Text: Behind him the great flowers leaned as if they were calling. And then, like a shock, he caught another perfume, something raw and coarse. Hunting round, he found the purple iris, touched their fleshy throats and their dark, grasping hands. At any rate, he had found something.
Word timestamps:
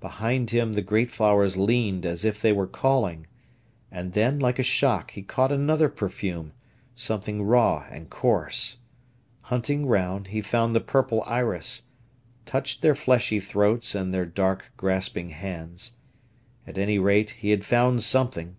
Behind 0.00 0.50
him 0.50 0.72
the 0.72 0.82
great 0.82 1.08
flowers 1.08 1.56
leaned 1.56 2.04
as 2.04 2.24
if 2.24 2.42
they 2.42 2.50
were 2.50 2.66
calling. 2.66 3.28
And 3.92 4.12
then, 4.12 4.40
like 4.40 4.58
a 4.58 4.64
shock, 4.64 5.12
he 5.12 5.22
caught 5.22 5.52
another 5.52 5.88
perfume, 5.88 6.50
something 6.96 7.42
raw 7.44 7.86
and 7.88 8.10
coarse. 8.10 8.78
Hunting 9.42 9.86
round, 9.86 10.26
he 10.26 10.40
found 10.40 10.74
the 10.74 10.80
purple 10.80 11.22
iris, 11.28 11.82
touched 12.44 12.82
their 12.82 12.96
fleshy 12.96 13.38
throats 13.38 13.94
and 13.94 14.12
their 14.12 14.26
dark, 14.26 14.72
grasping 14.76 15.28
hands. 15.28 15.92
At 16.66 16.76
any 16.76 16.98
rate, 16.98 17.30
he 17.30 17.50
had 17.50 17.64
found 17.64 18.02
something. 18.02 18.56